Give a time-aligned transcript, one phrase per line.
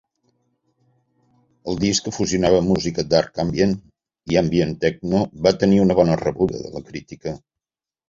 [1.73, 3.77] El disc, que fusionava música dark ambient
[4.33, 7.41] i ambient techno, va tenir una bona rebuda de la crítica.